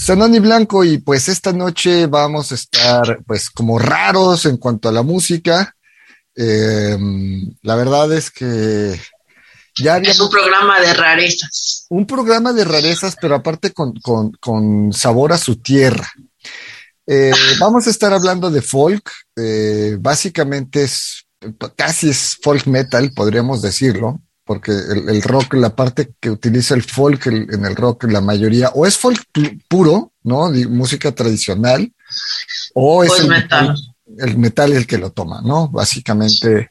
[0.00, 4.92] Sanoni Blanco y pues esta noche vamos a estar pues como raros en cuanto a
[4.92, 5.76] la música.
[6.34, 6.96] Eh,
[7.60, 8.98] la verdad es que
[9.76, 11.84] ya Es un programa de rarezas.
[11.90, 16.10] Un programa de rarezas, pero aparte con, con, con sabor a su tierra.
[17.06, 19.12] Eh, vamos a estar hablando de folk.
[19.36, 21.26] Eh, básicamente es
[21.76, 24.18] casi es folk metal, podríamos decirlo
[24.50, 28.84] porque el, rock, la parte que utiliza el folk en el rock, la mayoría, o
[28.84, 29.24] es folk
[29.68, 30.50] puro, ¿no?
[30.68, 31.92] música tradicional,
[32.74, 33.76] o es el metal.
[34.18, 35.68] el metal el que lo toma, ¿no?
[35.68, 36.68] Básicamente,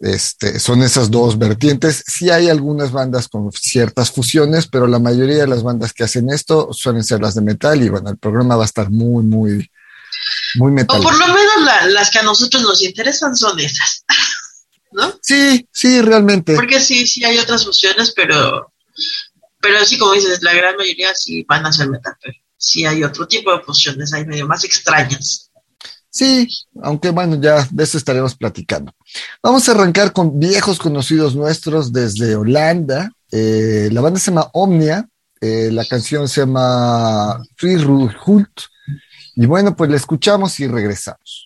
[0.00, 2.02] este, son esas dos vertientes.
[2.06, 6.30] Sí hay algunas bandas con ciertas fusiones, pero la mayoría de las bandas que hacen
[6.30, 9.70] esto suelen ser las de metal y bueno, el programa va a estar muy, muy,
[10.54, 10.98] muy metal.
[10.98, 14.02] O por lo menos las que a nosotros nos interesan son esas.
[14.92, 15.12] ¿no?
[15.22, 16.54] Sí, sí, realmente.
[16.54, 18.72] Porque sí, sí hay otras fusiones, pero,
[19.60, 23.02] pero sí, como dices, la gran mayoría sí van a ser metal, pero sí hay
[23.04, 25.50] otro tipo de fusiones, hay medio más extrañas.
[26.16, 26.48] Sí,
[26.82, 28.90] aunque bueno, ya de eso estaremos platicando.
[29.42, 33.10] Vamos a arrancar con viejos conocidos nuestros desde Holanda.
[33.30, 35.06] Eh, la banda se llama Omnia,
[35.42, 38.60] eh, la canción se llama Free Hult.
[39.34, 41.45] Y bueno, pues la escuchamos y regresamos.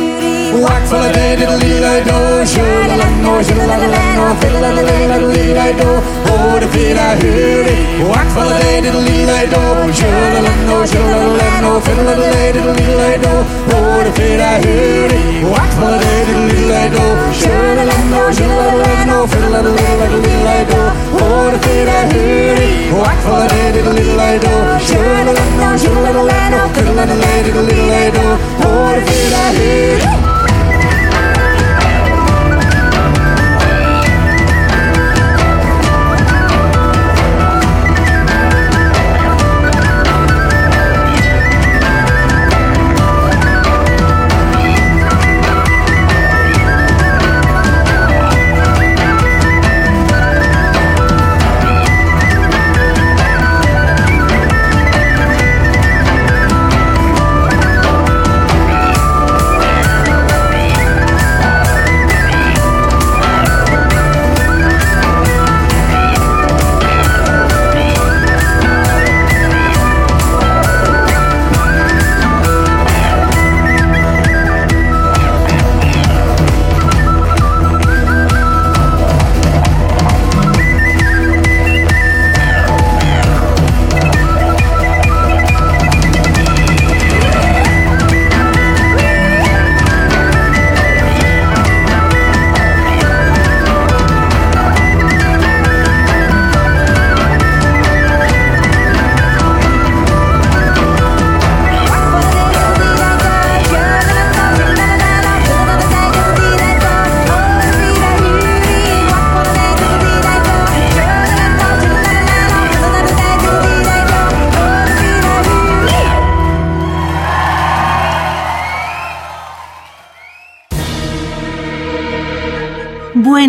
[0.51, 2.45] Wax holiday, diddle dee I do.
[2.45, 5.55] Sure, la la no, sure, la la la no, fiddle la la la la dee
[5.55, 5.87] I do.
[6.27, 8.03] Oh, the fit I hear it.
[8.11, 9.63] Wax holiday, diddle dee I do.
[9.95, 13.31] Sure, la la no, sure, la la la no, fiddle la la diddle I do.
[13.71, 15.47] Oh, the fit I hear it.
[15.47, 17.05] Wax holiday, diddle dee I do.
[17.31, 20.81] Sure, la la no, sure, la la no, fiddle la la la dee I do.
[21.15, 22.91] Oh, the fit I hear it.
[22.91, 24.53] Wax holiday, diddle dee I do.
[24.83, 28.25] Sure, la la no, sure, la la no, fiddle la la diddle I do.
[28.67, 30.40] Oh, the fit I hear it.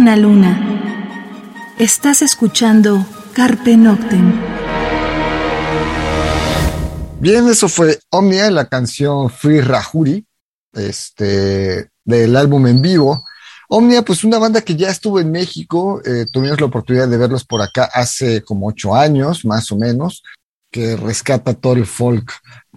[0.02, 1.74] Luna Luna.
[1.78, 4.32] Estás escuchando Carpe Noctem.
[7.20, 10.26] Bien, eso fue Omnia, la canción Free Rahuri,
[10.72, 13.24] este, del álbum en vivo.
[13.68, 17.44] Omnia, pues una banda que ya estuvo en México, eh, tuvimos la oportunidad de verlos
[17.44, 20.24] por acá hace como ocho años, más o menos,
[20.72, 22.28] que rescata todo el folk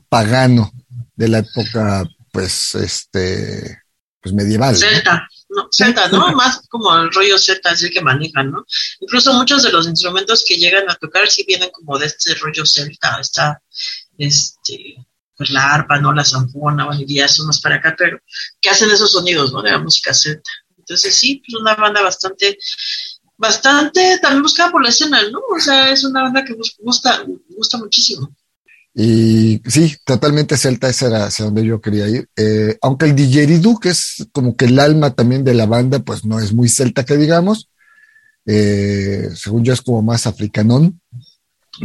[0.09, 0.71] pagano
[1.15, 3.81] de la época, pues, este,
[4.21, 4.75] pues medieval.
[4.75, 6.31] Celta, no, celta, ¿no?
[6.33, 8.65] Más como el rollo celta es el que manejan, ¿no?
[8.99, 12.65] Incluso muchos de los instrumentos que llegan a tocar sí vienen como de este rollo
[12.65, 13.61] celta, está,
[14.17, 14.95] este,
[15.35, 16.13] pues la arpa, ¿no?
[16.13, 18.19] La zanfona, bueno, y eso más para acá, pero
[18.59, 19.61] que hacen esos sonidos, ¿no?
[19.61, 20.49] De la música celta.
[20.77, 22.57] Entonces sí, pues una banda bastante,
[23.37, 25.39] bastante también buscada por la escena, ¿no?
[25.55, 28.35] O sea, es una banda que gusta, gusta muchísimo.
[28.97, 32.29] Y sí, totalmente celta, ese era hacia donde yo quería ir.
[32.35, 36.23] Eh, aunque el didgeridoo, que es como que el alma también de la banda, pues
[36.23, 37.69] no es muy celta que digamos.
[38.45, 41.01] Eh, según yo es como más africanón.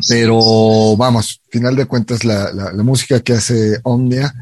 [0.09, 4.33] Pero vamos, final de cuentas la, la, la música que hace Omnia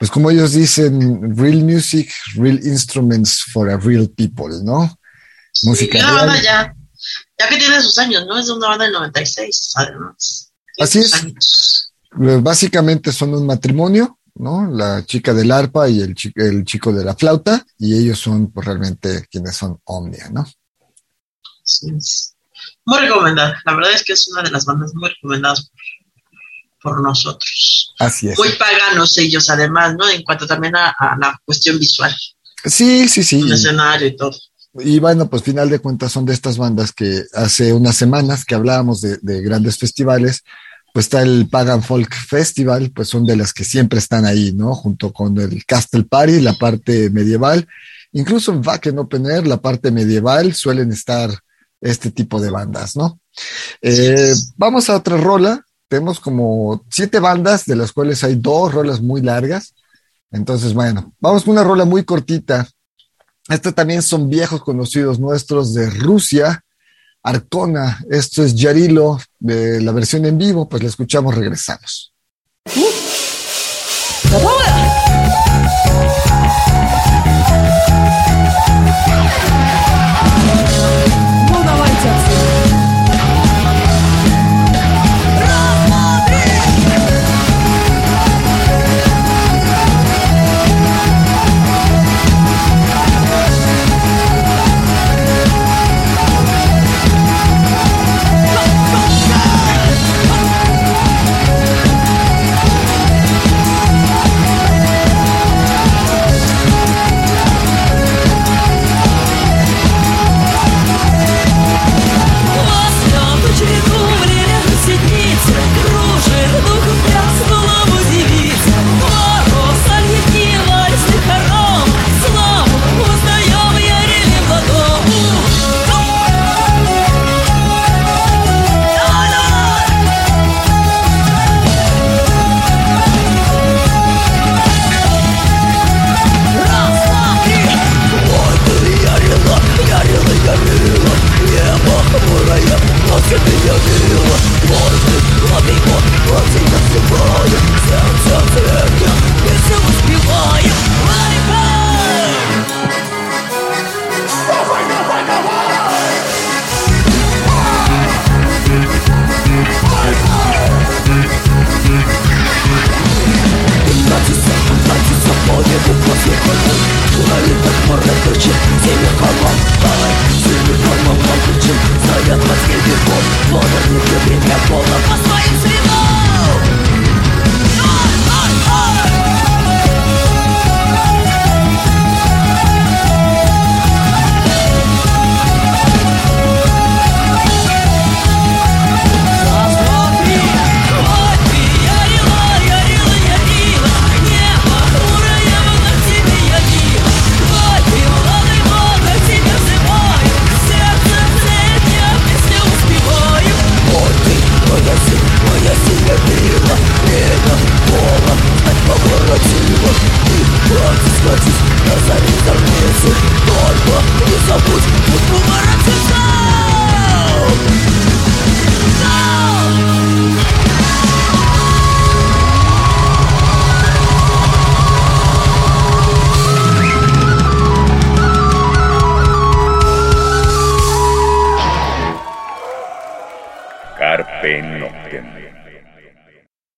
[0.00, 4.98] pues como ellos dicen, real music, real instruments for a real people, ¿no?
[5.64, 5.98] Música.
[5.98, 6.74] Sí, banda ya,
[7.38, 8.38] ya que tiene sus años, ¿no?
[8.38, 10.52] Es de una banda del 96, además.
[10.78, 11.12] Así es.
[11.12, 11.59] Años.
[12.20, 14.70] Pues, básicamente son un matrimonio, ¿no?
[14.70, 18.52] La chica del arpa y el chico, el chico de la flauta, y ellos son
[18.52, 20.46] pues, realmente quienes son Omnia, ¿no?
[21.64, 21.86] Sí,
[22.84, 23.58] muy recomendada.
[23.64, 25.70] La verdad es que es una de las bandas muy recomendadas
[26.82, 27.94] por nosotros.
[27.98, 28.38] Así es.
[28.38, 30.06] Muy paganos ellos, además, ¿no?
[30.06, 32.14] En cuanto también a, a la cuestión visual.
[32.66, 33.40] Sí, sí, sí.
[33.40, 34.36] El escenario y todo.
[34.74, 38.54] Y bueno, pues final de cuentas son de estas bandas que hace unas semanas que
[38.54, 40.44] hablábamos de, de, grandes festivales,
[40.92, 44.74] pues está el Pagan Folk Festival, pues son de las que siempre están ahí, ¿no?
[44.74, 47.66] Junto con el Castle Party, la parte medieval,
[48.12, 51.30] incluso en Wacken Open Air, la parte medieval, suelen estar
[51.80, 53.20] este tipo de bandas, ¿no?
[53.80, 59.00] Eh, vamos a otra rola, tenemos como siete bandas, de las cuales hay dos rolas
[59.00, 59.74] muy largas.
[60.30, 62.68] Entonces, bueno, vamos con una rola muy cortita.
[63.48, 66.64] Estas también son viejos conocidos nuestros de Rusia,
[67.22, 68.00] Arcona.
[68.10, 72.12] Esto es Yarilo, de la versión en vivo, pues la escuchamos, regresamos.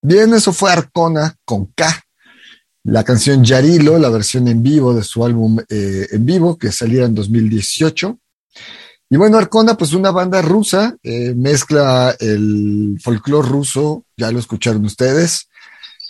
[0.03, 2.05] Bien, eso fue Arcona con K.
[2.85, 7.07] La canción Yarilo, la versión en vivo de su álbum eh, en vivo que saliera
[7.07, 8.19] en 2018.
[9.11, 14.85] Y bueno, Arcona, pues una banda rusa, eh, mezcla el folclore ruso, ya lo escucharon
[14.85, 15.49] ustedes,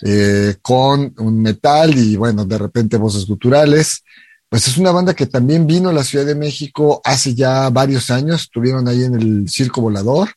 [0.03, 4.03] eh, con un metal y bueno, de repente voces guturales.
[4.49, 8.09] Pues es una banda que también vino a la Ciudad de México hace ya varios
[8.09, 10.29] años, estuvieron ahí en el Circo Volador.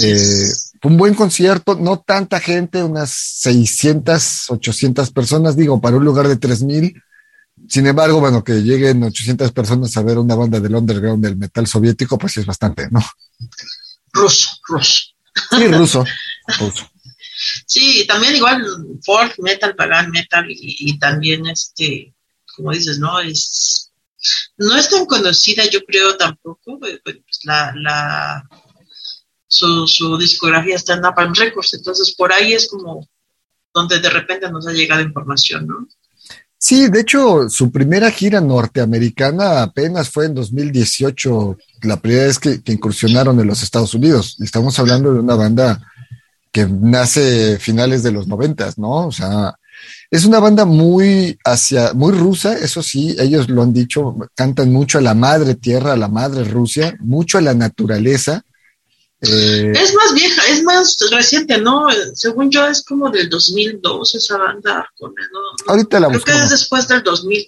[0.00, 0.48] Eh,
[0.84, 6.36] un buen concierto, no tanta gente, unas 600, 800 personas, digo, para un lugar de
[6.36, 7.00] 3000.
[7.68, 11.66] Sin embargo, bueno, que lleguen 800 personas a ver una banda del underground del metal
[11.66, 13.00] soviético, pues sí es bastante, ¿no?
[14.12, 15.00] Ruso, ruso.
[15.50, 16.04] Sí, ruso.
[16.58, 16.90] ruso.
[17.66, 18.64] Sí, también igual
[19.04, 22.14] folk metal, pagan metal y, también este,
[22.56, 23.20] como dices, ¿no?
[23.20, 23.90] Es
[24.56, 28.48] no es tan conocida, yo creo tampoco, pues, pues la, la
[29.52, 33.06] su, discografía está en Napalm Records, entonces por ahí es como
[33.74, 35.88] donde de repente nos ha llegado información, ¿no?
[36.58, 42.62] Sí, de hecho, su primera gira norteamericana apenas fue en 2018, la primera vez que,
[42.62, 44.36] que incursionaron en los Estados Unidos.
[44.40, 45.82] Estamos hablando de una banda
[46.52, 49.08] que nace finales de los noventas, ¿no?
[49.08, 49.56] O sea,
[50.10, 54.98] es una banda muy hacia, muy rusa, eso sí, ellos lo han dicho, cantan mucho
[54.98, 58.44] a la madre tierra, a la madre Rusia, mucho a la naturaleza.
[59.22, 61.86] Eh, es más vieja, es más reciente, ¿no?
[62.14, 64.88] Según yo es como del 2002 esa banda.
[65.00, 65.08] ¿no?
[65.68, 67.46] Ahorita la Creo que es después del 2000.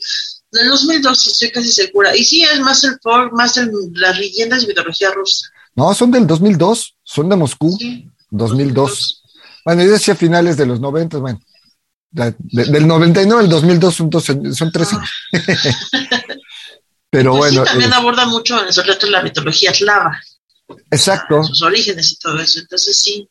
[0.52, 2.16] Del 2002 estoy casi segura.
[2.16, 5.49] Y sí, es más el folk, más el, las leyendas y mitología rusa.
[5.75, 7.76] No, son del 2002, son de Moscú.
[7.76, 8.09] Sí.
[8.31, 9.23] 2002.
[9.64, 11.40] Bueno, yo decía finales de los 90, bueno,
[12.11, 15.11] del 99 al 2002 son, dos, son tres años.
[17.11, 17.64] Pero pues bueno.
[17.64, 20.21] Sí, también aborda mucho, sobre todo la mitología eslava.
[20.90, 21.42] Exacto.
[21.44, 22.61] sus orígenes y todo eso.
[22.61, 23.28] Entonces sí.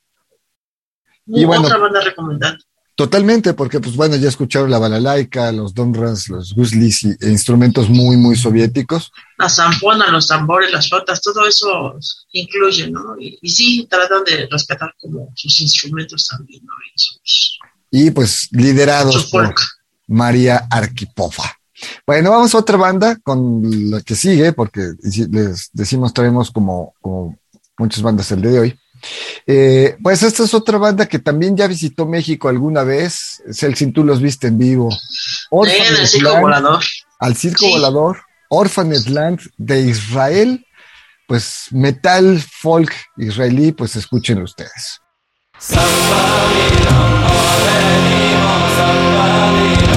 [1.28, 2.58] y bueno, otra banda recomendada.
[2.96, 7.90] Totalmente, porque pues bueno, ya escucharon la balalaika, los domras, los guslis y e instrumentos
[7.90, 9.12] muy, muy soviéticos.
[9.40, 11.98] La zampona, los tambores, las flotas, todo eso
[12.34, 13.16] incluye, ¿no?
[13.20, 16.74] Y, y, sí, tratan de respetar como sus instrumentos también, ¿no?
[16.86, 17.60] Y, sus,
[17.90, 19.56] y pues liderados por
[20.08, 21.52] María Arquipova.
[22.06, 24.94] Bueno, vamos a otra banda con la que sigue, porque
[25.32, 27.38] les decimos traemos como, como
[27.78, 28.80] muchas bandas el día de hoy.
[29.46, 33.42] Eh, pues esta es otra banda que también ya visitó México alguna vez.
[33.52, 34.90] Celsin, tú los viste en vivo.
[35.52, 36.84] en el Circo Volador.
[37.20, 37.72] Al Circo sí.
[37.72, 38.22] Volador.
[38.50, 40.66] Orphanet Land de Israel.
[41.28, 45.00] Pues metal, folk israelí, pues escúchenlo ustedes.
[49.86, 49.93] Oh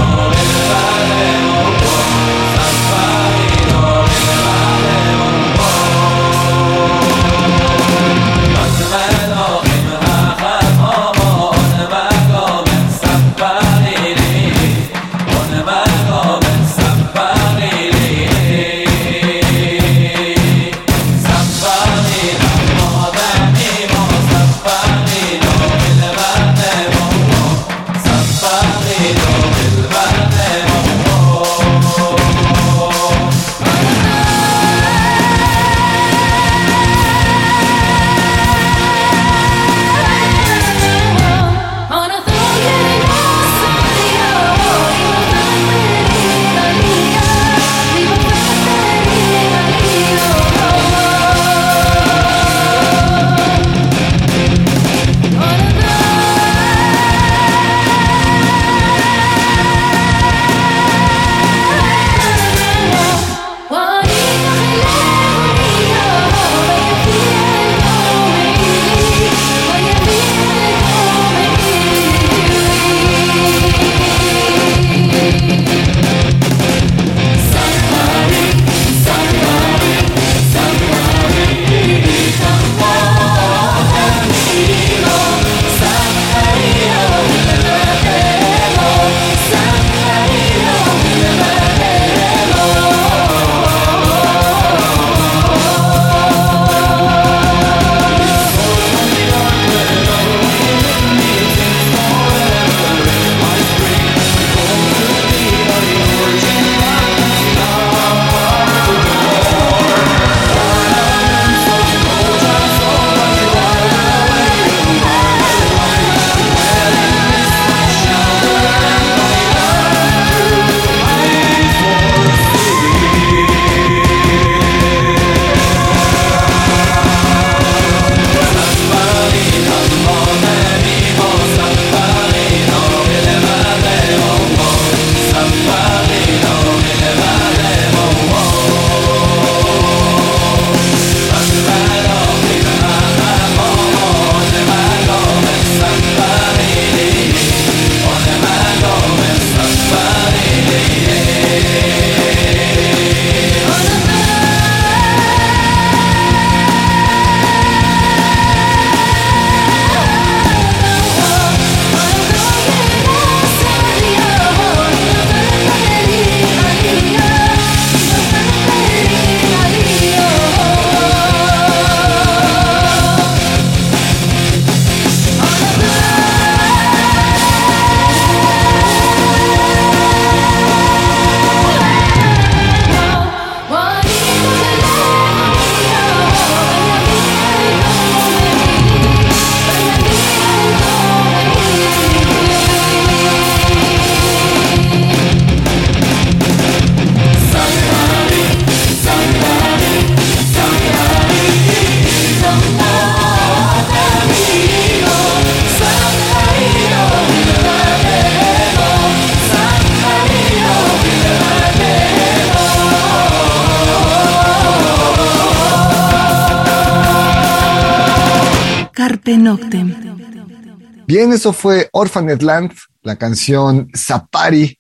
[221.17, 224.79] Bien, eso fue Orphanet Land, la canción Zapari.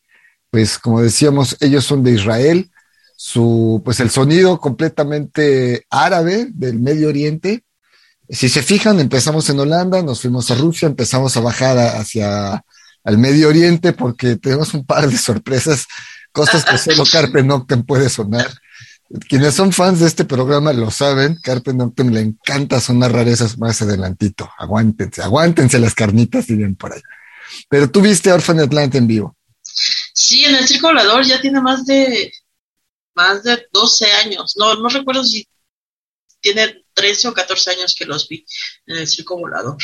[0.51, 2.71] Pues como decíamos, ellos son de Israel.
[3.17, 7.65] Su, pues el sonido completamente árabe del Medio Oriente.
[8.29, 12.63] Si se fijan, empezamos en Holanda, nos fuimos a Rusia, empezamos a bajar hacia
[13.05, 15.87] el Medio Oriente porque tenemos un par de sorpresas,
[16.33, 18.51] cosas que solo Carpe Noctem puede sonar.
[19.29, 23.81] Quienes son fans de este programa lo saben, Carpe Noctem le encanta sonar rarezas más
[23.83, 24.51] adelantito.
[24.59, 27.03] Aguántense, aguántense las carnitas, y bien por ahí.
[27.69, 29.37] Pero tú viste Orphan Atlanta en vivo.
[29.63, 32.33] Sí, en el Circo Volador ya tiene más de
[33.15, 34.55] más de 12 años.
[34.57, 35.47] No, no recuerdo si
[36.41, 38.45] tiene 13 o 14 años que los vi
[38.87, 39.77] en el Circo Volador.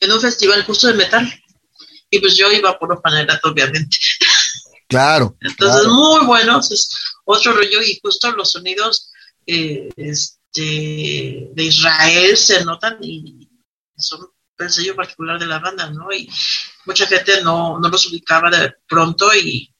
[0.00, 1.32] En un festival justo de metal.
[2.10, 3.96] Y pues yo iba por Orphan Atlanta, obviamente.
[4.88, 5.36] Claro.
[5.40, 6.70] Entonces, muy buenos.
[7.28, 9.12] Otro rollo y justo los sonidos
[9.46, 13.48] eh, este, de Israel se notan y
[13.96, 16.12] son el sello particular de la banda, ¿no?
[16.12, 16.28] Y
[16.86, 19.70] mucha gente no, no los ubicaba de pronto y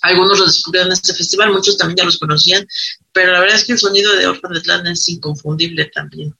[0.00, 2.66] algunos los descubrieron en este festival, muchos también ya los conocían,
[3.12, 6.34] pero la verdad es que el sonido de Orphan de es inconfundible también.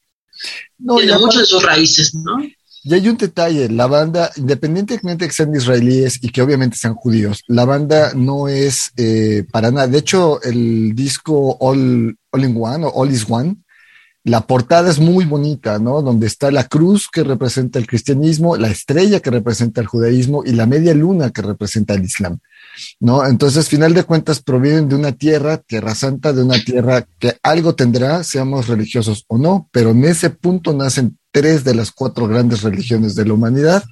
[0.78, 2.38] Tiene mucho de sus raíces, ¿no?
[2.82, 6.94] Y hay un detalle, la banda, independientemente de que sean israelíes y que obviamente sean
[6.94, 9.86] judíos, la banda no es eh, para nada.
[9.86, 13.56] De hecho, el disco All, All in One o All is One,
[14.24, 16.02] la portada es muy bonita, ¿no?
[16.02, 20.52] Donde está la cruz que representa el cristianismo, la estrella que representa el judaísmo y
[20.52, 22.38] la media luna que representa el islam,
[22.98, 23.26] ¿no?
[23.26, 27.74] Entonces, final de cuentas, provienen de una tierra, tierra santa, de una tierra que algo
[27.74, 32.62] tendrá, seamos religiosos o no, pero en ese punto nacen tres de las cuatro grandes
[32.62, 33.84] religiones de la humanidad.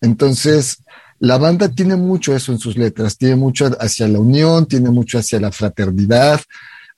[0.00, 0.78] Entonces,
[1.18, 5.18] la banda tiene mucho eso en sus letras, tiene mucho hacia la unión, tiene mucho
[5.18, 6.40] hacia la fraternidad,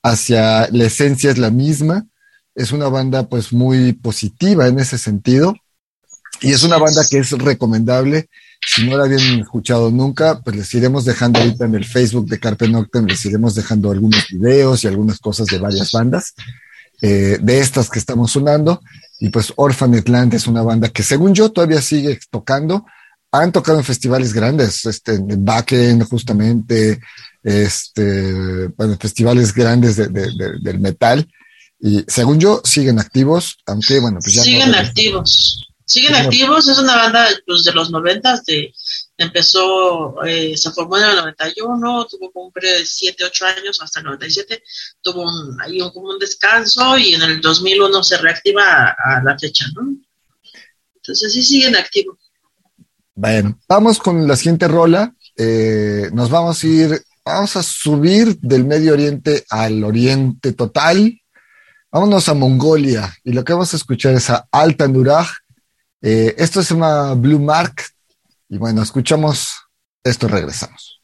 [0.02, 2.06] hacia la esencia es la misma.
[2.54, 5.56] Es una banda pues muy positiva en ese sentido
[6.40, 8.28] y es una banda que es recomendable.
[8.64, 12.38] Si no la habían escuchado nunca, pues les iremos dejando ahorita en el Facebook de
[12.38, 16.34] Carpe Noctem, les iremos dejando algunos videos y algunas cosas de varias bandas,
[17.00, 18.80] eh, de estas que estamos sonando.
[19.22, 22.86] Y pues Orphanet Land es una banda que según yo todavía sigue tocando.
[23.30, 26.98] Han tocado en festivales grandes, este, en Backen justamente,
[27.40, 31.28] este, bueno, festivales grandes del metal.
[31.78, 35.71] Y según yo siguen activos, aunque bueno, pues ya siguen activos.
[35.84, 38.72] Siguen activos, es una banda pues, de los noventas, de,
[39.16, 43.82] empezó, eh, se formó en el 91, tuvo como un periodo de 7, 8 años
[43.82, 44.62] hasta el 97,
[45.00, 49.38] tuvo un, ahí un, como un descanso y en el 2001 se reactiva a, la
[49.38, 49.96] fecha, ¿no?
[50.94, 52.18] Entonces sí siguen activos.
[53.14, 55.14] Bueno, vamos con la siguiente rola.
[55.36, 61.20] Eh, nos vamos a ir, vamos a subir del Medio Oriente al Oriente total.
[61.90, 65.41] Vámonos a Mongolia y lo que vamos a escuchar es a Alta Nuraj
[66.02, 67.82] eh, esto se llama Blue Mark.
[68.48, 69.54] Y bueno, escuchamos
[70.04, 71.01] esto, regresamos.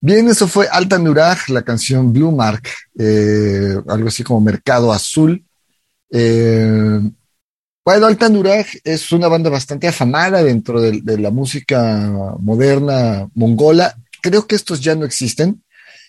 [0.00, 2.62] Bien, eso fue Alta Nuraj, la canción Blue Mark,
[2.98, 5.44] eh, algo así como Mercado Azul.
[6.10, 7.00] Eh,
[7.84, 13.96] bueno, Alta Nuraj es una banda bastante afamada dentro de, la música moderna mongola.
[14.22, 15.64] Creo que estos ya no existen.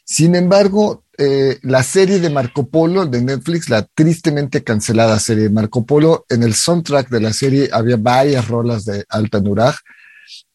[0.05, 5.49] Sin embargo, eh, la serie de Marco Polo de Netflix, la tristemente cancelada serie de
[5.49, 9.77] Marco Polo, en el soundtrack de la serie había varias rolas de Alta Nuraj.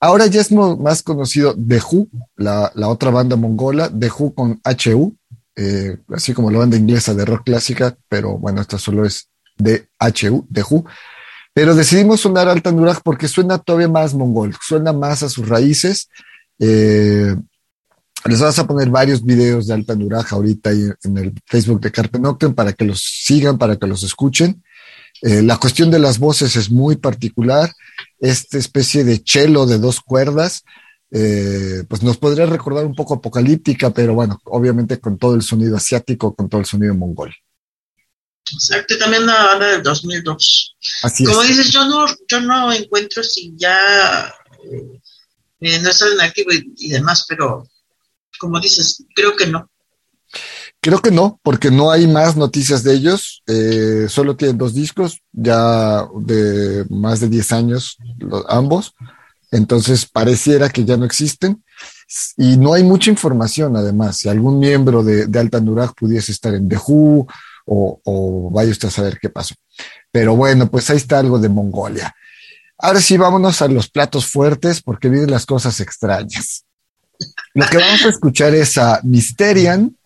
[0.01, 5.17] Ahora ya es más conocido The Who, la, otra banda mongola, The Who con HU,
[5.57, 9.89] eh, así como la banda inglesa de rock clásica, pero bueno, esta solo es de
[10.01, 10.85] HU, The Who.
[11.53, 16.09] Pero decidimos sonar Alta Nuraj porque suena todavía más mongol, suena más a sus raíces.
[16.59, 17.37] Eh,
[18.27, 22.19] les vas a poner varios videos de Alta Nuraj ahorita en el Facebook de Carpe
[22.19, 24.63] Noctem para que los sigan, para que los escuchen.
[25.27, 27.73] Eh, la cuestión de las voces es muy particular.
[28.21, 30.65] Esta especie de chelo de dos cuerdas,
[31.11, 35.79] eh, pues nos podría recordar un poco apocalíptica, pero bueno, obviamente con todo el sonido
[35.79, 37.35] asiático, con todo el sonido mongol.
[38.53, 40.77] Exacto, y también la banda del 2002.
[41.05, 43.79] Así Como dices, yo no, yo no encuentro si ya
[45.61, 47.67] eh, no están en activo y demás, pero
[48.39, 49.71] como dices, creo que no.
[50.85, 53.43] Creo que no, porque no hay más noticias de ellos.
[53.47, 57.97] Eh, solo tienen dos discos, ya de más de 10 años
[58.51, 58.95] ambos.
[59.51, 61.65] Entonces pareciera que ya no existen.
[62.37, 64.19] Y no hay mucha información, además.
[64.19, 67.29] Si algún miembro de, de Alta Nurag pudiese estar en The Who
[67.65, 69.55] o, o vaya usted a saber qué pasó.
[70.13, 72.15] Pero bueno, pues ahí está algo de Mongolia.
[72.77, 76.67] Ahora sí, vámonos a los platos fuertes porque vienen las cosas extrañas.
[77.55, 79.97] Lo que vamos a escuchar es a Mysterian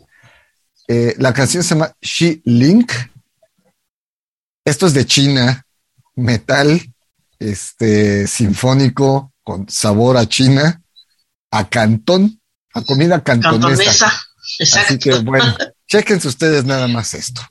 [0.89, 2.93] eh, la canción se llama She Link.
[4.65, 5.67] Esto es de China,
[6.17, 6.81] metal,
[7.39, 10.83] este, sinfónico, con sabor a China,
[11.51, 12.41] a cantón,
[12.75, 14.13] a comida cantonesa.
[14.61, 15.55] Así que bueno,
[15.87, 17.43] chequense ustedes nada más esto.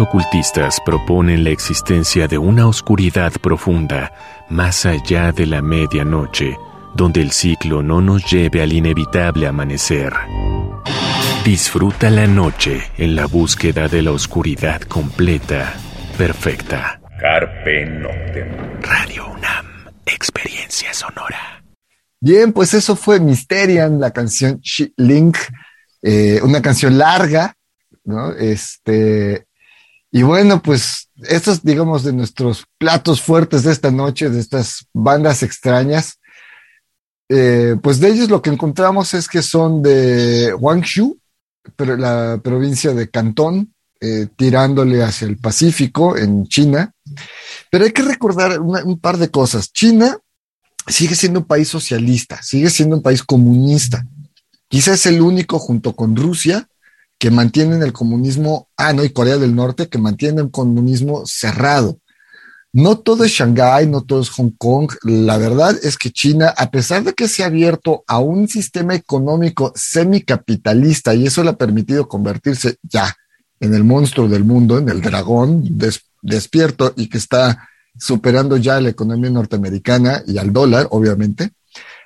[0.00, 4.12] Ocultistas proponen la existencia de una oscuridad profunda
[4.48, 6.56] más allá de la medianoche,
[6.94, 10.12] donde el ciclo no nos lleve al inevitable amanecer.
[11.44, 15.74] Disfruta la noche en la búsqueda de la oscuridad completa,
[16.16, 17.00] perfecta.
[17.20, 18.80] Carpe Noctem.
[18.82, 19.66] Radio UNAM,
[20.06, 21.64] experiencia sonora.
[22.20, 24.60] Bien, pues eso fue Mysterian, la canción
[24.96, 25.36] Link,
[26.02, 27.56] eh, una canción larga,
[28.04, 28.32] ¿no?
[28.32, 29.46] Este,
[30.14, 35.42] y bueno, pues estos, digamos, de nuestros platos fuertes de esta noche, de estas bandas
[35.42, 36.20] extrañas,
[37.30, 41.18] eh, pues de ellos lo que encontramos es que son de Guangzhou,
[41.76, 46.92] pero la provincia de Cantón, eh, tirándole hacia el Pacífico, en China.
[47.70, 49.72] Pero hay que recordar un par de cosas.
[49.72, 50.18] China
[50.86, 54.04] sigue siendo un país socialista, sigue siendo un país comunista.
[54.68, 56.68] Quizás es el único junto con Rusia
[57.22, 62.00] que mantienen el comunismo, ah, no, y Corea del Norte, que mantienen el comunismo cerrado.
[62.72, 64.90] No todo es Shanghái, no todo es Hong Kong.
[65.04, 68.96] La verdad es que China, a pesar de que se ha abierto a un sistema
[68.96, 73.16] económico semicapitalista y eso le ha permitido convertirse ya
[73.60, 75.78] en el monstruo del mundo, en el dragón
[76.22, 81.52] despierto y que está superando ya la economía norteamericana y al dólar, obviamente,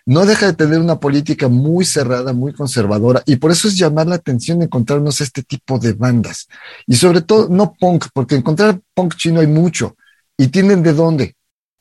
[0.07, 4.07] no deja de tener una política muy cerrada, muy conservadora, y por eso es llamar
[4.07, 6.47] la atención encontrarnos este tipo de bandas.
[6.87, 9.97] Y sobre todo, no punk, porque encontrar punk chino hay mucho,
[10.39, 11.37] y tienen de dónde,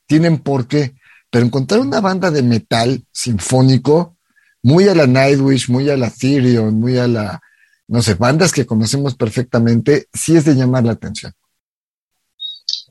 [0.07, 0.95] tienen por qué,
[1.29, 4.17] pero encontrar una banda de metal sinfónico,
[4.63, 7.39] muy a la Nightwish, muy a la Therion, muy a la,
[7.87, 11.31] no sé, bandas que conocemos perfectamente, sí es de llamar la atención.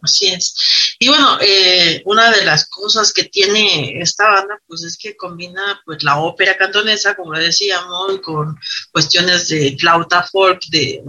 [0.00, 0.54] Así es.
[0.98, 5.80] Y bueno, eh, una de las cosas que tiene esta banda, pues es que combina
[5.84, 8.58] pues la ópera cantonesa, como decíamos, con
[8.92, 11.02] cuestiones de flauta folk, de,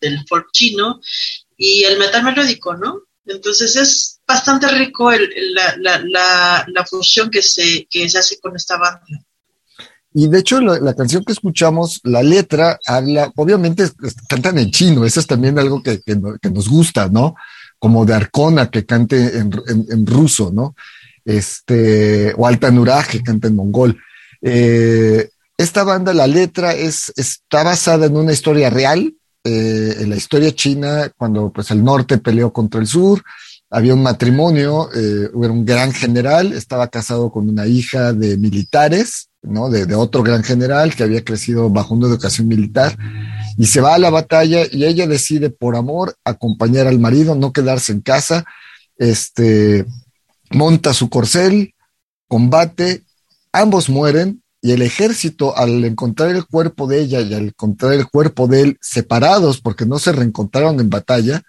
[0.00, 1.00] del folk chino,
[1.56, 3.02] y el metal melódico, ¿no?
[3.24, 8.54] Entonces es bastante rico el, la, la, la, fusión que se, que se hace con
[8.54, 9.04] esta banda.
[10.14, 13.90] Y de hecho, la, la, canción que escuchamos, la letra habla, obviamente
[14.28, 17.34] cantan en chino, eso es también algo que, que nos gusta, ¿no?
[17.78, 20.74] Como de Arcona que cante en, en, en, ruso, ¿no?
[21.24, 23.98] Este, o Altanuraj que canta en mongol.
[24.42, 30.16] Eh, esta banda, la letra es, está basada en una historia real, eh, en la
[30.16, 33.22] historia china, cuando pues el norte peleó contra el sur,
[33.76, 39.28] había un matrimonio, eh, era un gran general, estaba casado con una hija de militares,
[39.42, 39.68] ¿no?
[39.68, 42.96] De, de, otro gran general que había crecido bajo una educación militar,
[43.58, 47.52] y se va a la batalla y ella decide por amor acompañar al marido, no
[47.52, 48.46] quedarse en casa,
[48.96, 49.84] este,
[50.52, 51.74] monta su corcel,
[52.28, 53.02] combate,
[53.52, 58.08] ambos mueren, y el ejército, al encontrar el cuerpo de ella y al encontrar el
[58.08, 61.42] cuerpo de él separados porque no se reencontraron en batalla,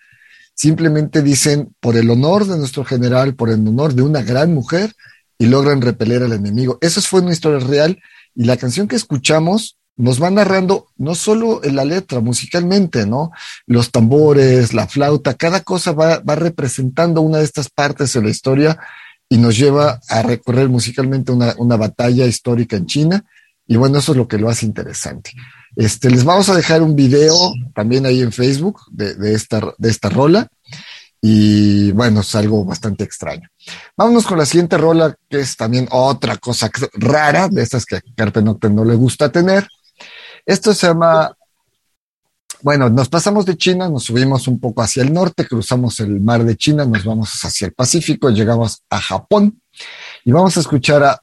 [0.57, 4.93] simplemente dicen por el honor de nuestro general, por el honor de una gran mujer,
[5.37, 6.79] y logran repeler al enemigo.
[6.81, 8.01] Esa fue una historia real
[8.35, 13.31] y la canción que escuchamos nos va narrando no solo en la letra, musicalmente, ¿no?
[13.65, 18.29] Los tambores, la flauta, cada cosa va, va representando una de estas partes de la
[18.29, 18.79] historia
[19.29, 23.25] y nos lleva a recorrer musicalmente una, una, batalla histórica en China.
[23.67, 25.31] Y bueno, eso es lo que lo hace interesante.
[25.77, 27.35] Este, les vamos a dejar un video
[27.75, 30.47] también ahí en Facebook de, esta, de esta rola.
[31.21, 33.47] Y bueno, es algo bastante extraño.
[33.95, 38.01] Vámonos con la siguiente rola, que es también otra cosa rara, de estas que a
[38.15, 39.67] Carpenocte no le gusta tener.
[40.47, 41.31] Esto se llama
[42.63, 46.43] bueno, nos pasamos de China, nos subimos un poco hacia el norte, cruzamos el mar
[46.43, 49.61] de China, nos vamos hacia el Pacífico, llegamos a Japón
[50.25, 51.21] y vamos a escuchar a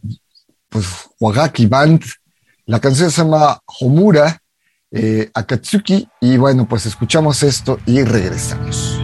[0.68, 0.86] pues,
[1.18, 2.04] Wagaki Band.
[2.66, 4.40] La canción se llama Homura
[4.94, 9.00] eh, Akatsuki y bueno, pues escuchamos esto y regresamos.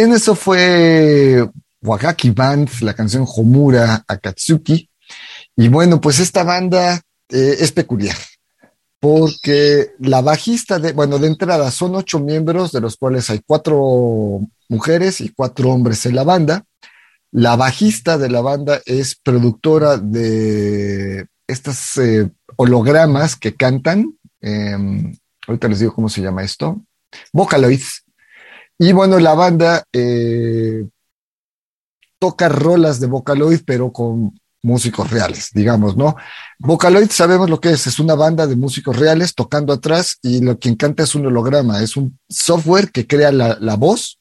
[0.00, 1.46] Bien, eso fue
[1.82, 4.88] Wagaki Band, la canción Homura Akatsuki.
[5.54, 8.16] Y bueno, pues esta banda eh, es peculiar,
[8.98, 14.40] porque la bajista de, bueno, de entrada son ocho miembros, de los cuales hay cuatro
[14.70, 16.64] mujeres y cuatro hombres en la banda.
[17.30, 24.16] La bajista de la banda es productora de estas eh, hologramas que cantan.
[24.40, 25.14] Em,
[25.46, 26.80] ahorita les digo cómo se llama esto.
[27.34, 28.02] Vocaloids.
[28.82, 30.88] Y bueno, la banda eh,
[32.18, 36.16] toca rolas de Vocaloid, pero con músicos reales, digamos, ¿no?
[36.58, 40.58] Vocaloid sabemos lo que es, es una banda de músicos reales tocando atrás y lo
[40.58, 44.18] que encanta es un holograma, es un software que crea la, voz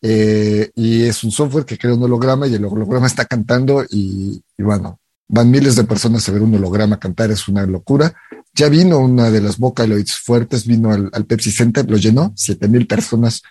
[0.00, 4.42] eh, y es un software que crea un holograma y el holograma está cantando y,
[4.56, 8.14] bueno, van miles de personas a ver un holograma cantar, es una locura.
[8.54, 12.86] Ya vino una de las Vocaloids fuertes, vino al Pepsi Center, lo llenó, siete mil
[12.86, 13.42] personas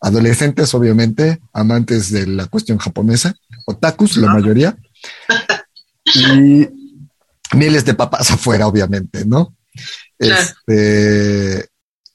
[0.00, 3.34] adolescentes, obviamente, amantes de la cuestión japonesa,
[3.66, 4.76] otakus, la mayoría,
[6.14, 6.68] y
[7.54, 9.56] miles de papás afuera, obviamente, ¿no?
[10.18, 11.68] Este,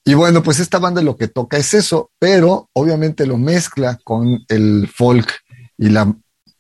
[0.06, 4.44] y bueno, pues esta banda lo que toca es eso, pero obviamente lo mezcla con
[4.50, 5.32] el folk
[5.78, 6.14] y la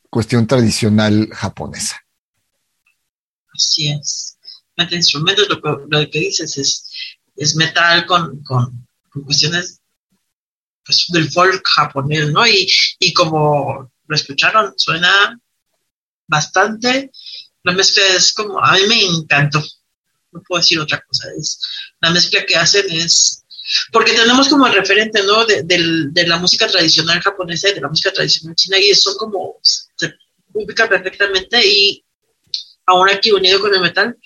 [0.09, 1.99] cuestión tradicional japonesa.
[3.53, 4.37] Así es.
[4.77, 6.89] Mete instrumentos, lo que, lo que dices es,
[7.35, 9.81] es metal con, con, con cuestiones
[10.85, 12.45] pues, del folk japonés, ¿no?
[12.47, 12.67] Y,
[12.99, 15.39] y como lo escucharon, suena
[16.27, 17.11] bastante.
[17.63, 19.63] La mezcla es como, a mí me encantó.
[20.31, 21.27] No puedo decir otra cosa.
[21.37, 21.59] Es,
[22.01, 23.45] la mezcla que hacen es,
[23.91, 25.45] porque tenemos como referente, ¿no?
[25.45, 29.57] De, de, la música tradicional japonesa y de la música tradicional china y son como,
[29.63, 30.13] se
[30.53, 32.03] ubican perfectamente y
[32.85, 34.17] ahora aquí unido con el metal,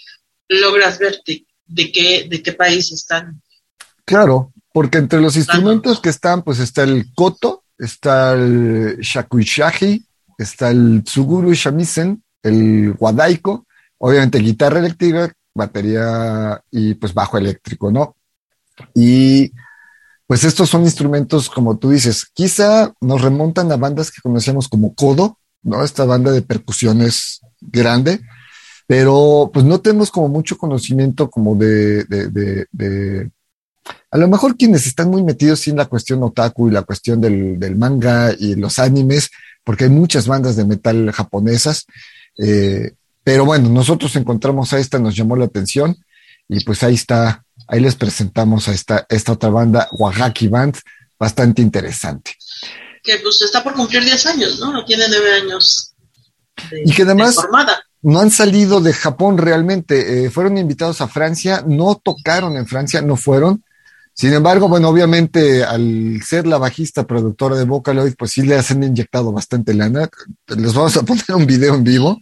[0.47, 3.41] logras verte de qué, de qué país están.
[4.05, 10.05] Claro, porque entre los instrumentos que están, pues está el koto, está el shakuishaji,
[10.37, 13.65] está el tsuguru shamisen, el wadaiko,
[13.97, 18.17] obviamente guitarra eléctrica, batería y pues bajo eléctrico, ¿no?
[18.93, 19.51] Y
[20.27, 24.93] pues estos son instrumentos, como tú dices, quizá nos remontan a bandas que conocíamos como
[24.93, 25.83] Kodo, ¿no?
[25.83, 28.21] Esta banda de percusiones grande,
[28.85, 33.31] pero pues no tenemos como mucho conocimiento como de, de, de
[34.09, 37.75] a lo mejor quienes están muy metidos en la cuestión otaku y la cuestión del,
[37.75, 39.29] manga y los animes,
[39.63, 41.85] porque hay muchas bandas de metal japonesas,
[42.37, 45.97] eh, pero bueno, nosotros encontramos a esta, nos llamó la atención
[46.47, 50.77] y pues ahí está, ahí les presentamos a esta, esta otra banda, Wagaki Band,
[51.19, 52.31] bastante interesante.
[53.03, 54.71] Que pues está por cumplir 10 años, ¿no?
[54.71, 55.93] No tiene 9 años.
[56.85, 57.35] y que además
[58.01, 63.01] no han salido de Japón realmente, eh, fueron invitados a Francia, no tocaron en Francia,
[63.01, 63.63] no fueron,
[64.17, 68.83] sin embargo, bueno, obviamente al ser la bajista productora de Vocaloid, pues sí le han
[68.83, 70.09] inyectado bastante lana.
[70.47, 72.19] Les vamos a poner un video en vivo,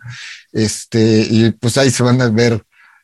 [0.52, 2.62] este, y pues ahí se van a ver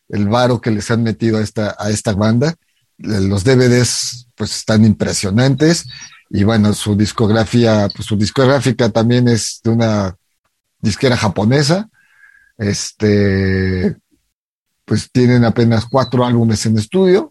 [0.09, 2.53] el varo que les han metido a esta, a esta banda.
[2.97, 5.85] Los DVDs, pues están impresionantes.
[6.29, 10.17] Y bueno, su discografía, pues su discográfica también es de una
[10.81, 11.89] disquera japonesa.
[12.57, 13.95] Este,
[14.83, 17.30] pues tienen apenas cuatro álbumes en estudio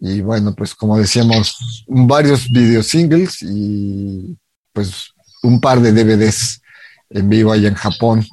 [0.00, 4.36] y bueno, pues como decíamos, varios video singles y
[4.72, 5.10] pues
[5.42, 6.62] un par de DVDs
[7.10, 8.26] en vivo allá en Japón.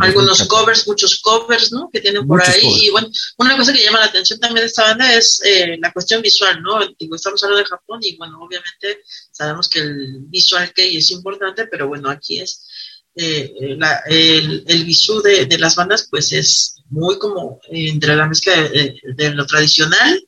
[0.00, 1.88] Algunos covers, muchos covers, ¿no?
[1.92, 2.60] Que tienen por ahí.
[2.82, 3.08] Y bueno,
[3.38, 6.60] una cosa que llama la atención también de esta banda es eh, la cuestión visual,
[6.62, 6.80] ¿no?
[6.98, 11.66] Digo, estamos hablando de Japón y bueno, obviamente sabemos que el visual que es importante,
[11.66, 12.66] pero bueno, aquí es
[13.14, 18.54] eh, el, el visu de, de, las bandas, pues es muy como entre la mezcla
[18.56, 20.20] de lo tradicional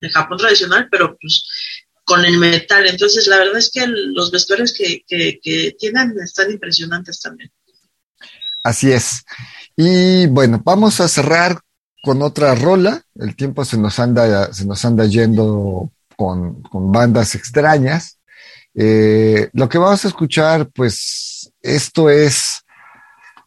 [0.00, 1.44] de Japón tradicional, pero pues
[2.06, 2.86] con el metal.
[2.86, 5.02] Entonces, la verdad es que los vestuarios que,
[5.78, 7.50] tienen están impresionantes también.
[8.62, 9.24] Así es.
[9.76, 11.60] Y bueno, vamos a cerrar
[12.02, 13.02] con otra rola.
[13.16, 18.18] El tiempo se nos anda, se nos anda yendo con, bandas extrañas.
[18.74, 22.62] Eh, lo que vamos a escuchar, pues, esto es,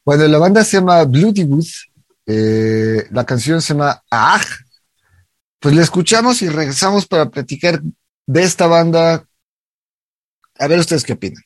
[0.03, 1.67] bueno, la banda se llama Bloody Wood,
[2.25, 4.41] eh, la canción se llama Ah,
[5.59, 7.81] pues le escuchamos y regresamos para platicar
[8.25, 9.27] de esta banda.
[10.57, 11.43] A ver ustedes qué opinan.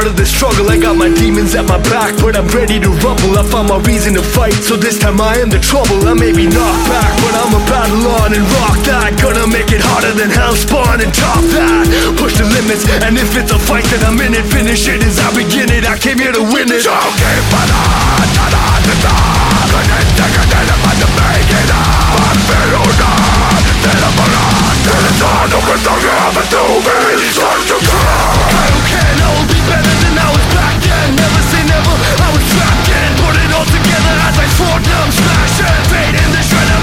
[0.00, 0.64] Part of the struggle.
[0.72, 3.36] I got my demons at my back, but I'm ready to rumble.
[3.36, 6.08] I found my reason to fight, so this time I am the trouble.
[6.08, 9.20] I may be knocked back, but I'm a battle on and rock that.
[9.20, 11.84] Gonna make it harder than hell spawn and top that.
[12.16, 14.48] Push the limits, and if it's a fight, then I'm in it.
[14.48, 15.84] Finish it as I begin it.
[15.84, 16.80] I came here to win it.
[31.20, 32.88] I was trapped
[33.20, 36.79] Put it all together as I swore numb Smash and fade in the shredder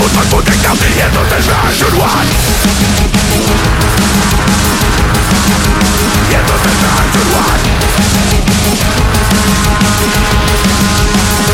[0.00, 1.92] que más potencial y entonces me should
[6.24, 7.28] y entonces me should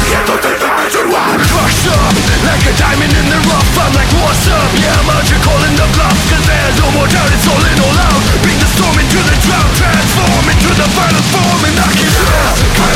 [0.06, 1.10] y entonces me should
[1.50, 2.14] Crush up?
[2.46, 4.70] Like a diamond in the rough I'm like what's up?
[4.78, 7.98] Yeah out here calling the bluff Cause there's no more doubt it's all in all
[7.98, 8.22] out.
[8.42, 11.90] Bring the storm into the drought Transform into the final form and I
[12.78, 12.95] don't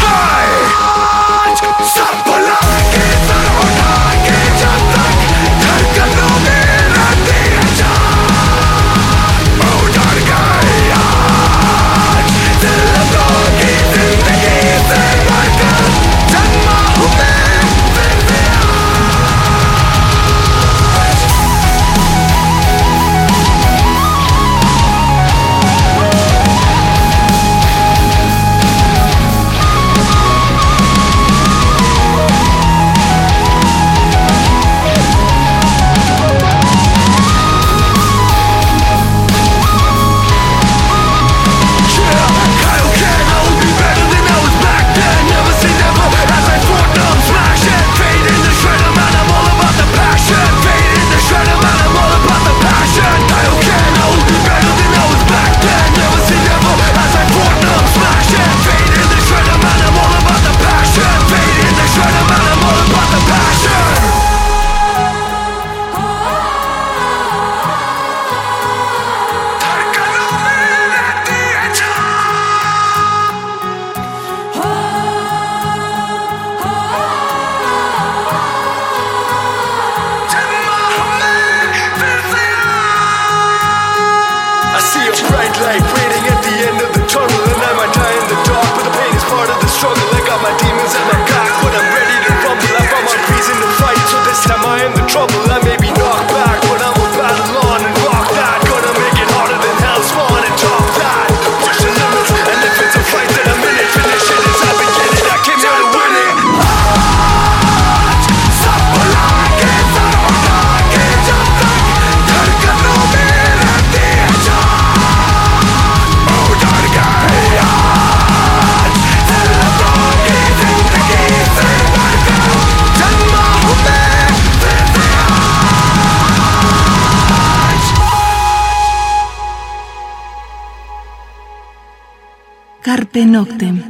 [133.25, 133.83] Noctem.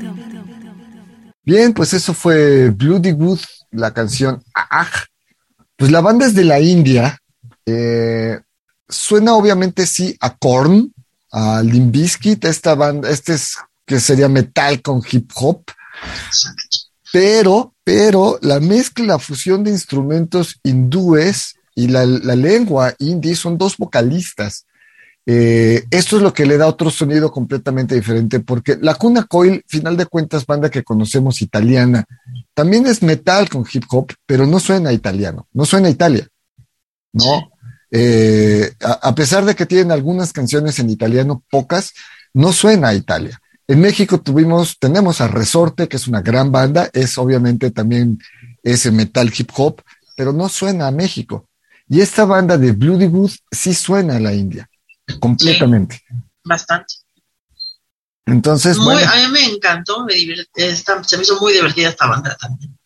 [1.43, 3.39] Bien, pues eso fue Bloody Good,
[3.71, 4.43] la canción.
[5.75, 7.17] Pues la banda es de la India.
[7.65, 8.39] eh,
[8.87, 10.93] suena obviamente sí a Korn,
[11.31, 13.55] a Limp Bizkit, esta banda, este es
[13.85, 15.63] que sería metal con hip hop,
[17.11, 23.57] pero, pero la mezcla, la fusión de instrumentos hindúes y la, la lengua hindi son
[23.57, 24.65] dos vocalistas.
[25.25, 29.63] Eh, esto es lo que le da otro sonido completamente diferente, porque la Cuna Coil,
[29.67, 32.05] final de cuentas, banda que conocemos italiana,
[32.53, 36.27] también es metal con hip hop, pero no suena italiano, no suena a Italia,
[37.13, 37.51] ¿no?
[37.91, 41.93] Eh, a, a pesar de que tienen algunas canciones en italiano, pocas,
[42.33, 43.39] no suena a Italia.
[43.67, 48.19] En México tuvimos, tenemos a Resorte, que es una gran banda, es obviamente también
[48.63, 49.81] ese metal hip hop,
[50.15, 51.47] pero no suena a México.
[51.87, 54.69] Y esta banda de Bloody Good sí suena a la India,
[55.19, 56.01] completamente.
[56.43, 56.95] Bastante.
[58.25, 60.13] Entonces, Muy- bueno, A mí me encantó, me
[60.55, 62.77] esta- se me hizo muy divertida esta banda también.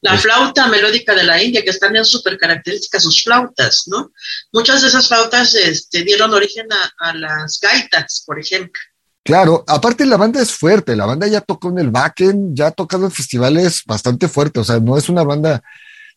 [0.00, 4.10] La flauta melódica de la India, que están ya súper características sus flautas, ¿no?
[4.52, 8.80] Muchas de esas flautas este, dieron origen a, a las gaitas, por ejemplo.
[9.24, 12.70] claro, aparte la banda es fuerte, la banda ya tocó en el Backen, ya ha
[12.72, 15.62] tocado en festivales bastante fuertes, o sea, no es una banda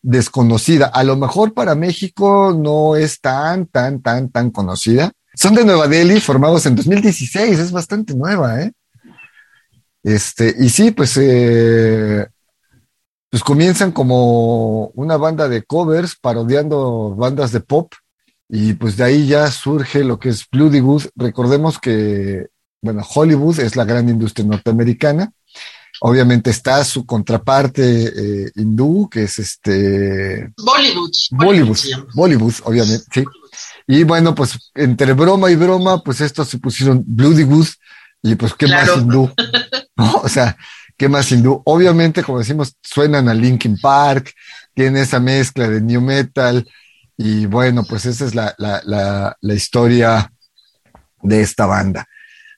[0.01, 0.87] desconocida.
[0.87, 5.11] A lo mejor para México no es tan, tan, tan, tan conocida.
[5.36, 8.71] Son de Nueva Delhi, formados en 2016, es bastante nueva, ¿eh?
[10.03, 12.27] Este, y sí, pues, eh,
[13.29, 17.91] pues comienzan como una banda de covers parodiando bandas de pop
[18.47, 21.05] y pues de ahí ya surge lo que es Bloody Good.
[21.15, 22.47] Recordemos que,
[22.81, 25.31] bueno, Hollywood es la gran industria norteamericana.
[26.01, 31.11] Obviamente está su contraparte eh, hindú, que es este Bollywood.
[31.31, 31.79] Bollywood.
[32.13, 33.23] Bollywood, obviamente, sí.
[33.88, 37.67] Y bueno, pues entre broma y broma, pues estos se pusieron Bloody Good
[38.23, 38.93] y pues qué Claro.
[38.95, 39.31] más hindú,
[39.95, 40.11] ¿no?
[40.23, 40.57] O sea,
[40.97, 41.61] qué más hindú.
[41.65, 44.33] Obviamente, como decimos, suenan a Linkin Park,
[44.73, 46.67] tiene esa mezcla de new metal
[47.17, 50.31] y bueno, pues esa es la, la, la, la historia
[51.21, 52.05] de esta banda.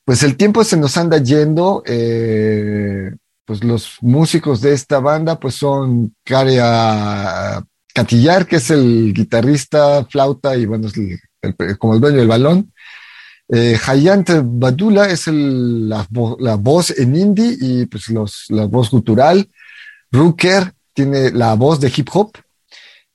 [0.05, 3.11] Pues el tiempo se nos anda yendo, eh,
[3.43, 7.61] pues los músicos de esta banda pues son Karia
[7.97, 12.71] Catillar, que es el guitarrista, flauta y bueno, es como el dueño del balón.
[13.49, 18.03] Eh, Hayant Badula es la, vo- la voz en indie y pues
[18.49, 19.49] la voz cultural.
[20.11, 22.33] Rooker tiene la voz de hip hop.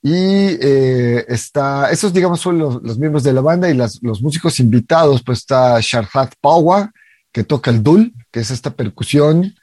[0.01, 5.23] Y eh, está, esos digamos son los, miembros de la banda y los músicos invitados,
[5.23, 6.91] pues está Sharhat Pawa,
[7.31, 9.55] que toca el dul, que es esta percusión,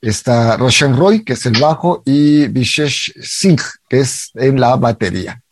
[0.00, 5.42] está Roshan Roy, que es el bajo, y Vishesh Singh, que es en la batería.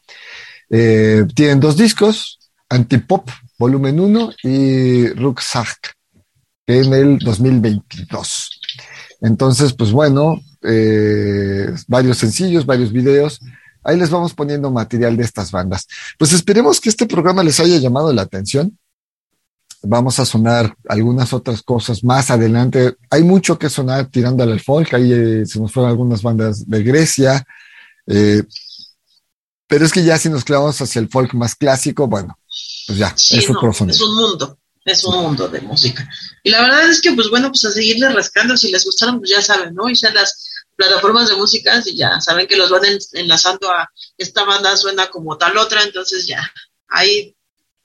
[0.71, 2.39] Eh, tienen dos discos,
[2.69, 3.29] Antipop,
[3.59, 5.95] volumen 1, y Rucksack,
[6.67, 8.61] que en el 2022.
[9.21, 13.41] Entonces, pues bueno, eh, varios sencillos, varios videos.
[13.83, 15.87] Ahí les vamos poniendo material de estas bandas.
[16.19, 18.77] Pues esperemos que este programa les haya llamado la atención.
[19.89, 22.97] Vamos a sonar algunas otras cosas más adelante.
[23.11, 24.93] Hay mucho que sonar tirando al folk.
[24.95, 27.47] Ahí eh, se nos fueron algunas bandas de Grecia.
[28.07, 28.43] eh,
[29.69, 32.39] pero es que ya si nos clavamos hacia el folk más clásico, bueno,
[32.87, 34.07] pues ya, Sí, es no, otro es sonido.
[34.07, 36.09] un mundo, es un mundo de música.
[36.45, 39.31] Y la verdad es que, pues bueno, pues a seguirle rascando, si les gustaron, pues
[39.31, 39.89] ya saben, ¿no?
[39.89, 43.89] Y sean las plataformas de música, y ya saben que los van en- enlazando a
[44.17, 46.49] esta banda suena como tal otra, entonces ya,
[46.89, 47.35] ahí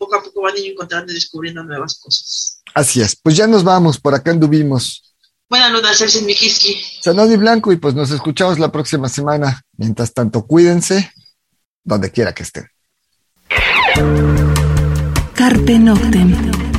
[0.02, 2.64] poco a poco van a ir encontrando y descubriendo nuevas cosas.
[2.74, 3.16] Así es.
[3.16, 5.14] Pues ya nos vamos, por acá anduvimos.
[5.48, 6.82] Buenas noches, Celsin Mikiski.
[7.02, 9.62] Sanoni Blanco y pues nos escuchamos la próxima semana.
[9.78, 11.12] Mientras tanto, cuídense
[11.84, 12.68] donde quiera que estén.
[15.36, 16.71] Carpe Noctem.